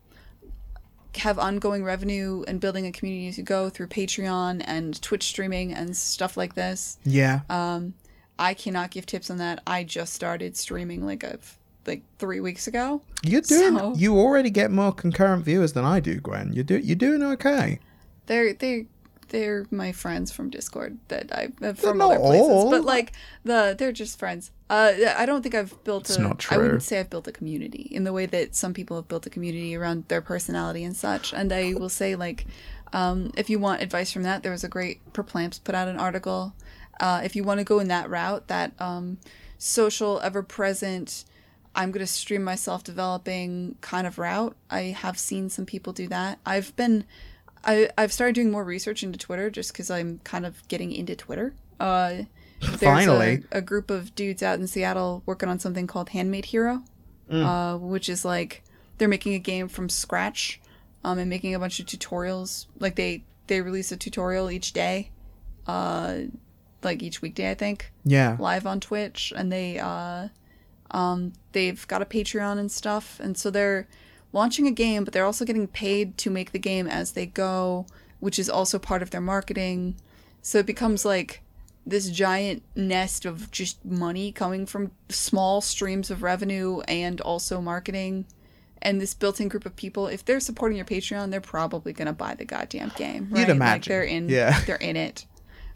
[1.17, 5.73] have ongoing revenue and building a community as you go through Patreon and Twitch streaming
[5.73, 6.97] and stuff like this.
[7.03, 7.41] Yeah.
[7.49, 7.93] Um,
[8.37, 9.61] I cannot give tips on that.
[9.65, 11.39] I just started streaming like a
[11.85, 13.01] like three weeks ago.
[13.23, 16.51] You're doing so- you already get more concurrent viewers than I do, Gwen.
[16.53, 17.79] You're do you're doing okay.
[18.25, 18.87] They're they
[19.29, 22.69] they're my friends from Discord that I uh, They're from other places, all.
[22.71, 24.51] but like the they're just friends.
[24.69, 26.21] Uh, I don't think I've built It's a.
[26.21, 29.07] not I wouldn't say I've built a community in the way that some people have
[29.07, 31.33] built a community around their personality and such.
[31.33, 32.45] And I will say like,
[32.93, 35.97] um, if you want advice from that, there was a great Perplamps put out an
[35.97, 36.53] article.
[36.99, 39.17] Uh, if you want to go in that route, that um,
[39.57, 41.25] social, ever present.
[41.77, 44.55] I'm going to stream myself developing kind of route.
[44.69, 46.39] I have seen some people do that.
[46.45, 47.03] I've been
[47.65, 51.15] I, I've started doing more research into Twitter just because I'm kind of getting into
[51.15, 51.53] Twitter.
[51.79, 52.23] Uh,
[52.61, 53.43] there's Finally.
[53.51, 56.83] a, a group of dudes out in Seattle working on something called Handmade Hero,
[57.29, 58.63] uh, which is like
[58.97, 60.61] they're making a game from scratch
[61.03, 62.67] um, and making a bunch of tutorials.
[62.79, 65.11] Like they they release a tutorial each day,
[65.67, 66.19] uh,
[66.83, 68.37] like each weekday I think Yeah.
[68.39, 70.29] live on Twitch, and they uh,
[70.91, 73.87] um, they've got a Patreon and stuff, and so they're
[74.35, 77.87] launching a game, but they're also getting paid to make the game as they go,
[78.19, 79.95] which is also part of their marketing.
[80.41, 81.41] So it becomes like
[81.87, 88.25] this giant nest of just money coming from small streams of revenue and also marketing.
[88.81, 92.35] And this built-in group of people, if they're supporting your Patreon, they're probably gonna buy
[92.35, 93.29] the goddamn game.
[93.31, 93.47] Right?
[93.47, 93.91] Like imagine.
[93.91, 94.29] they're in.
[94.29, 94.59] Yeah.
[94.65, 95.25] They're in it.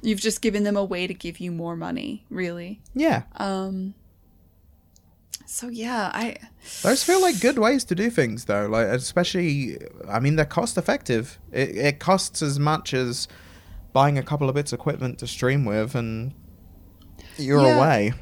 [0.01, 2.81] You've just given them a way to give you more money, really.
[2.93, 3.23] Yeah.
[3.37, 3.95] Um.
[5.51, 6.35] So yeah, I
[6.83, 8.67] Those feel like good ways to do things, though.
[8.67, 11.39] Like, especially, I mean, they're cost effective.
[11.51, 13.27] It, it costs as much as
[13.91, 16.33] buying a couple of bits of equipment to stream with, and
[17.37, 17.77] you're Yeah.
[17.77, 18.13] away.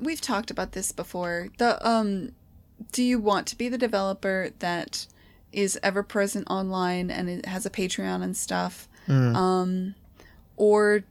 [0.00, 1.50] we've talked about this before.
[1.58, 2.32] The um,
[2.90, 5.06] do you want to be the developer that
[5.52, 9.36] is ever present online and it has a Patreon and stuff, Mm.
[9.36, 9.94] um,
[10.56, 11.04] or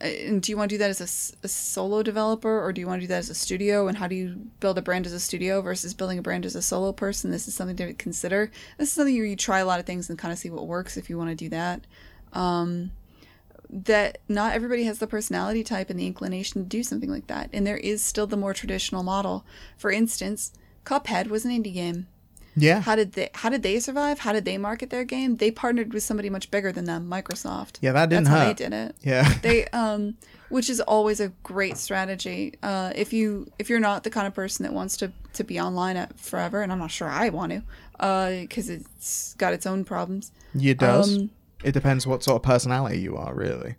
[0.00, 1.00] and do you want to do that as
[1.42, 3.88] a solo developer or do you want to do that as a studio?
[3.88, 6.54] And how do you build a brand as a studio versus building a brand as
[6.54, 7.30] a solo person?
[7.30, 8.50] This is something to consider.
[8.78, 10.66] This is something where you try a lot of things and kind of see what
[10.66, 11.86] works if you want to do that.
[12.32, 12.92] Um,
[13.70, 17.50] that not everybody has the personality type and the inclination to do something like that.
[17.52, 19.44] And there is still the more traditional model.
[19.76, 20.52] For instance,
[20.84, 22.06] Cuphead was an indie game.
[22.56, 22.80] Yeah.
[22.80, 24.20] How did they how did they survive?
[24.20, 25.36] How did they market their game?
[25.36, 27.78] They partnered with somebody much bigger than them, Microsoft.
[27.80, 28.96] Yeah, that didn't That's how they did it.
[29.02, 29.32] Yeah.
[29.42, 30.16] They um
[30.50, 32.54] which is always a great strategy.
[32.62, 35.58] Uh if you if you're not the kind of person that wants to to be
[35.60, 37.62] online at forever and I'm not sure I want to
[38.00, 40.30] uh cuz it's got its own problems.
[40.54, 41.16] It does.
[41.16, 41.30] Um,
[41.64, 43.76] it depends what sort of personality you are, really.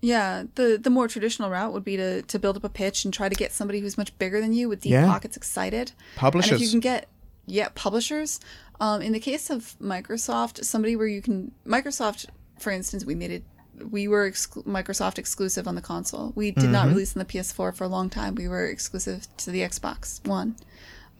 [0.00, 3.12] Yeah, the the more traditional route would be to to build up a pitch and
[3.12, 5.06] try to get somebody who's much bigger than you with deep Yeah.
[5.06, 5.92] pockets excited.
[6.16, 6.52] Publishers.
[6.52, 7.08] And if you can get
[7.46, 8.40] yeah, publishers.
[8.80, 12.26] Um, in the case of Microsoft, somebody where you can Microsoft,
[12.58, 13.44] for instance, we made it.
[13.90, 16.32] We were exclu- Microsoft exclusive on the console.
[16.36, 18.36] We did not release on the PS4 for a long time.
[18.36, 20.56] We were exclusive to the Xbox One.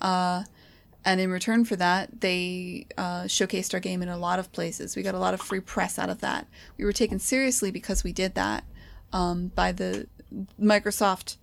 [0.01, 0.45] Uh,
[1.05, 4.97] and in return for that, they uh, showcased our game in a lot of places.
[4.97, 6.47] We got a lot of free press out of that.
[6.79, 8.65] We were taken seriously because we did that.
[9.13, 10.07] Um, by the
[10.61, 11.37] Microsoft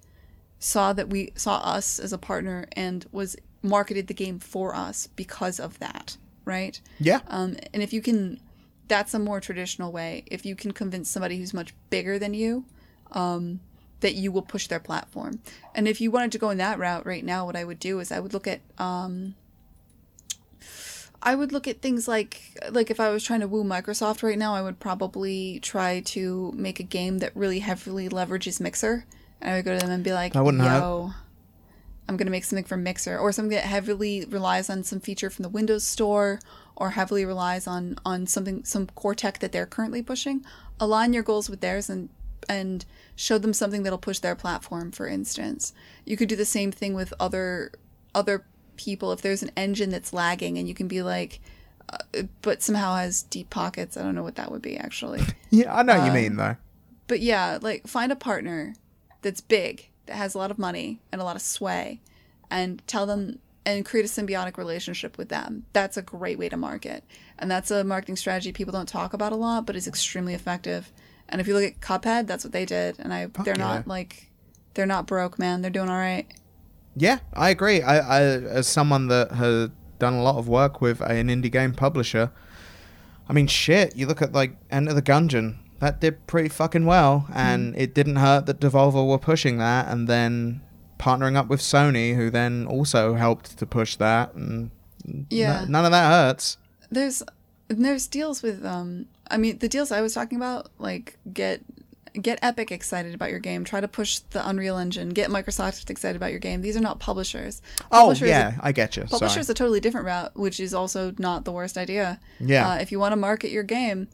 [0.60, 5.08] saw that we saw us as a partner and was marketed the game for us
[5.08, 6.80] because of that, right?
[7.00, 7.20] yeah.
[7.28, 8.40] Um, and if you can,
[8.88, 10.24] that's a more traditional way.
[10.28, 12.66] If you can convince somebody who's much bigger than you,
[13.12, 13.60] um,
[14.02, 15.40] that you will push their platform.
[15.74, 18.00] And if you wanted to go in that route right now, what I would do
[18.00, 19.36] is I would look at, um,
[21.24, 24.38] I would look at things like, like if I was trying to woo Microsoft right
[24.38, 29.06] now, I would probably try to make a game that really heavily leverages Mixer.
[29.40, 31.14] And I would go to them and be like, That wouldn't yo,
[32.12, 35.30] I'm going to make something from Mixer or something that heavily relies on some feature
[35.30, 36.40] from the Windows Store
[36.76, 40.44] or heavily relies on on something some core tech that they're currently pushing.
[40.80, 42.10] Align your goals with theirs and
[42.50, 45.74] and show them something that'll push their platform for instance.
[46.06, 47.72] You could do the same thing with other
[48.14, 48.46] other
[48.76, 51.40] people if there's an engine that's lagging and you can be like
[51.90, 53.96] uh, but somehow has deep pockets.
[53.96, 55.22] I don't know what that would be actually.
[55.54, 56.56] Yeah, I know what you um, mean, though.
[57.08, 58.74] But yeah, like find a partner
[59.22, 62.02] that's big, that has a lot of money and a lot of sway,
[62.50, 65.66] and tell them and create a symbiotic relationship with them.
[65.74, 67.04] That's a great way to market.
[67.38, 70.92] And that's a marketing strategy people don't talk about a lot, but is extremely effective.
[71.30, 72.98] And if you look at Cuphead, that's what they did.
[73.00, 73.64] And I they're yeah.
[73.64, 74.32] not like
[74.74, 75.62] they're not broke, man.
[75.62, 76.28] They're doing all right.
[76.96, 77.82] Yeah, I agree.
[77.82, 81.74] I, I, as someone that has done a lot of work with an indie game
[81.74, 82.32] publisher,
[83.30, 83.96] I mean, shit.
[83.96, 85.58] You look at like Enter the Gungeon.
[85.82, 90.08] That did pretty fucking well, and it didn't hurt that Devolver were pushing that, and
[90.08, 90.62] then
[91.00, 94.70] partnering up with Sony, who then also helped to push that, and
[95.08, 95.66] n- Yeah.
[95.68, 96.58] none of that hurts.
[96.90, 97.24] There's
[97.68, 101.62] there's deals with um I mean the deals I was talking about like get
[102.22, 106.18] get Epic excited about your game, try to push the Unreal Engine, get Microsoft excited
[106.18, 106.62] about your game.
[106.62, 107.62] These are not publishers.
[107.92, 109.04] Oh Publisher is a- yeah, I get you.
[109.06, 109.54] Publishers Sorry.
[109.54, 112.20] a totally different route, which is also not the worst idea.
[112.40, 112.70] Yeah.
[112.70, 114.10] Uh, if you want to market your game,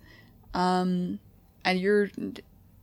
[0.53, 1.19] um,
[1.67, 2.09] and you're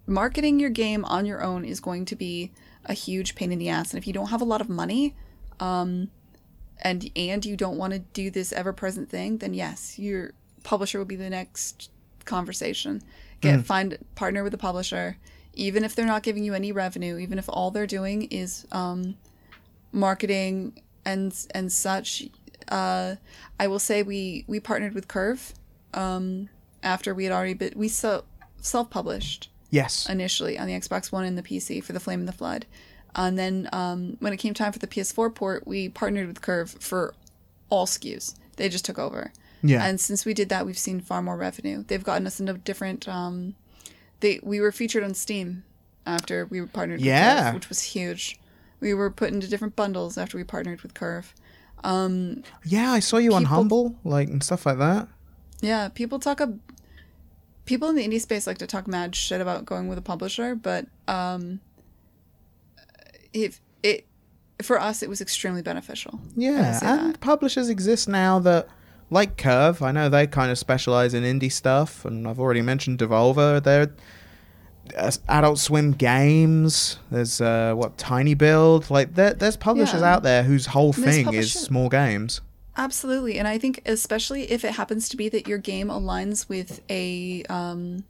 [0.06, 2.52] marketing your game on your own is going to be
[2.84, 3.92] a huge pain in the ass.
[3.92, 5.14] And if you don't have a lot of money,
[5.58, 6.10] um,
[6.82, 10.98] and and you don't want to do this ever present thing, then yes, your publisher
[10.98, 11.90] will be the next
[12.26, 13.02] conversation.
[13.40, 15.16] Get find partner with a publisher,
[15.54, 19.16] even if they're not giving you any revenue, even if all they're doing is um,
[19.92, 22.24] marketing and and such.
[22.68, 23.16] Uh,
[23.58, 25.54] I will say we we partnered with Curve
[25.94, 26.48] um,
[26.82, 28.24] after we had already been we so,
[28.64, 30.08] self published yes.
[30.08, 32.66] initially on the Xbox One and the PC for the Flame in the Flood.
[33.14, 36.70] And then um, when it came time for the PS4 port, we partnered with Curve
[36.80, 37.14] for
[37.70, 38.34] all SKUs.
[38.56, 39.32] They just took over.
[39.62, 39.84] Yeah.
[39.86, 41.84] And since we did that, we've seen far more revenue.
[41.86, 43.08] They've gotten us into different.
[43.08, 43.54] Um,
[44.20, 45.64] they we were featured on Steam
[46.06, 47.44] after we partnered with Yeah.
[47.44, 48.38] Curve, which was huge.
[48.80, 51.34] We were put into different bundles after we partnered with Curve.
[51.84, 55.08] yeah, I saw you on Humble, like and stuff like that.
[55.60, 56.40] Yeah, people talk.
[56.40, 56.60] Ab-
[57.64, 60.54] people in the indie space like to talk mad shit about going with a publisher,
[60.54, 61.60] but um,
[63.32, 64.06] if it
[64.62, 66.20] for us, it was extremely beneficial.
[66.36, 67.20] Yeah, and that.
[67.20, 68.68] publishers exist now that,
[69.10, 72.98] like Curve, I know they kind of specialize in indie stuff, and I've already mentioned
[72.98, 73.62] Devolver.
[73.62, 73.92] They're
[74.96, 76.98] uh, Adult Swim Games.
[77.10, 78.90] There's uh, what tinyBuild.
[78.90, 80.14] Like there, there's publishers Yeah.
[80.14, 82.40] out there whose whole thing is small games.
[82.76, 86.80] Absolutely, and I think especially if it happens to be that your game aligns with
[86.90, 88.04] a um,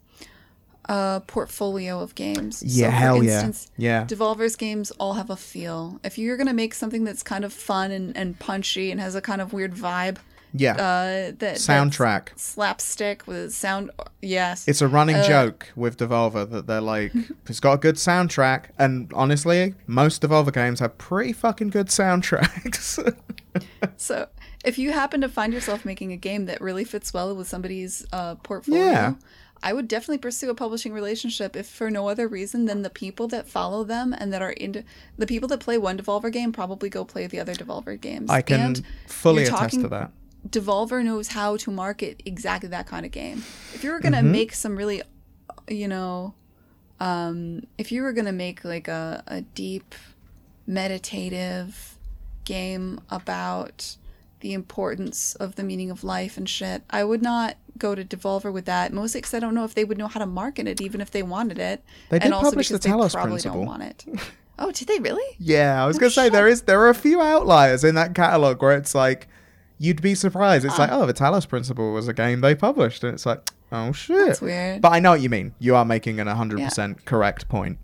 [0.87, 2.61] a portfolio of games.
[2.63, 3.33] Yeah, so hell yeah.
[3.33, 4.05] instance, Yeah.
[4.05, 5.99] Devolver's games all have a feel.
[6.03, 9.21] If you're gonna make something that's kind of fun and, and punchy and has a
[9.21, 10.17] kind of weird vibe,
[10.53, 10.73] Yeah.
[10.73, 12.29] uh, that Soundtrack.
[12.37, 13.89] slapstick with sound,
[14.21, 17.11] yes, It's a running Uh, joke with Devolver that they're like,
[17.47, 22.99] it's got a good soundtrack, and honestly, most Devolver games have pretty fucking good soundtracks.
[23.95, 24.27] So,
[24.65, 28.05] if you happen to find yourself making a game that really fits well with somebody's
[28.11, 29.13] uh, portfolio, Yeah.
[29.63, 33.27] I would definitely pursue a publishing relationship if for no other reason than the people
[33.29, 34.83] that follow them and that are into
[35.17, 38.29] the people that play one Devolver game probably go play the other Devolver games.
[38.29, 40.11] I can And fully attest talking- to that.
[40.49, 43.39] Devolver knows how to market exactly that kind of game.
[43.73, 44.31] If you were gonna Mm-hmm.
[44.31, 45.01] make some really,
[45.67, 46.35] you know,
[46.99, 49.95] um, if you were gonna make like a, a deep,
[50.67, 51.97] meditative
[52.43, 53.95] game about
[54.45, 58.53] the importance of the meaning of life and shit, I would not go to Devolver
[58.53, 58.93] with that.
[58.93, 61.09] Mostly because I don't know if they would know how to market it, even if
[61.09, 61.83] they wanted it.
[62.09, 63.57] They did and also publish the because they Talos probably Principle.
[63.61, 64.05] don't want it.
[64.57, 65.35] Oh, did they really?
[65.37, 66.31] Yeah, I was Oh, gonna say shit.
[66.33, 69.27] there is there are a few outliers in that catalog where it's like
[69.79, 70.63] you'd be surprised.
[70.63, 71.01] It's like, ah.
[71.01, 74.27] oh, the Talos Principle was a game they published, and it's like, oh shit.
[74.27, 74.81] That's weird.
[74.81, 75.55] But I know what you mean.
[75.59, 77.79] You are making an hundred percent correct point.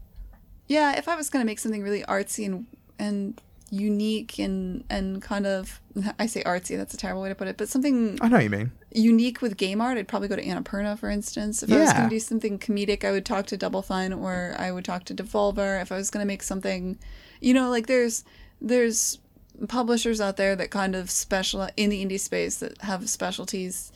[0.67, 3.41] Yeah, if I was gonna make something really artsy and and
[3.71, 5.79] unique and and kind of
[6.19, 8.43] I say artsy, that's a terrible way to put it, but something I know what
[8.43, 8.71] you mean.
[8.91, 11.63] unique with game art, I'd probably go to Annapurna, for instance.
[11.63, 14.71] If I was gonna do something comedic, I would talk to Double Fine or I
[14.71, 15.81] would talk to Devolver.
[15.81, 16.99] If I was gonna make something,
[17.39, 18.23] you know, like there's
[18.61, 19.19] there's
[19.67, 23.91] publishers out there that kind of special in the indie space that have specialties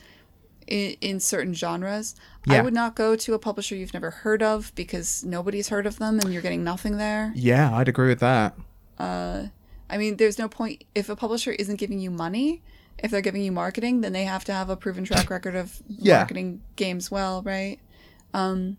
[0.68, 2.16] in, in certain genres.
[2.48, 2.60] Yeah.
[2.60, 6.00] I would not go to a publisher you've never heard of because nobody's heard of
[6.00, 7.34] them and you're getting nothing there.
[7.36, 8.56] Yeah, I'd agree with that.
[8.98, 9.48] Uh,
[9.90, 12.62] I mean, there's no point if a publisher isn't giving you money.
[12.98, 15.82] If they're giving you marketing, then they have to have a proven track record of
[15.88, 16.18] Yeah.
[16.20, 17.78] marketing games well, right?
[18.34, 18.78] Um,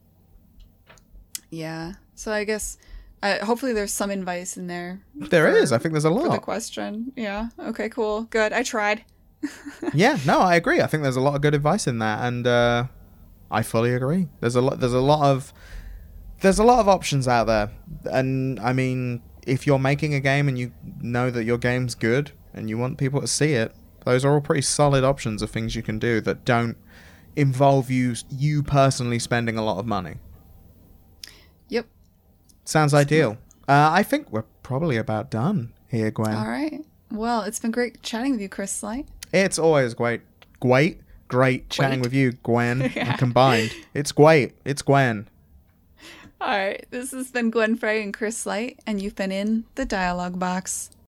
[1.50, 1.92] yeah.
[2.14, 2.78] So I guess,
[3.22, 5.68] uh, hopefully, there's some advice in there There is.
[5.70, 6.24] for- I think there's a lot.
[6.26, 7.12] for the question.
[7.16, 7.48] Yeah.
[7.58, 7.88] Okay.
[7.88, 8.22] Cool.
[8.24, 8.52] Good.
[8.52, 9.04] I tried.
[9.94, 10.80] yeah, no, I agree.
[10.80, 12.84] I think there's a lot of good advice in that, and uh,
[13.50, 14.28] I fully agree.
[14.40, 14.80] There's a lot.
[14.80, 15.52] There's a lot of
[16.40, 17.70] there's a lot of options out there,
[18.10, 22.32] and I mean, if you're making a game and you know that your game's good
[22.52, 23.74] and you want people to see it,
[24.04, 26.76] those are all pretty solid options of things you can do that don't
[27.36, 30.16] involve you you personally spending a lot of money.
[31.68, 31.86] Yep.
[32.64, 33.38] Sounds ideal.
[33.68, 36.34] Uh, I think we're probably about done here, Gwen.
[36.34, 36.84] All right.
[37.10, 39.06] Well, it's been great chatting with you, Chris Slight.
[39.32, 40.22] It's always great,
[40.60, 42.06] great, great chatting Great.
[42.06, 42.80] with you, Gwen.
[42.96, 43.16] Yeah.
[43.16, 44.54] Combined, it's great.
[44.64, 45.28] It's Gwen.
[46.40, 46.84] All right.
[46.90, 50.90] This has been Gwen Frey and Chris Slight, and you've been in the dialogue box.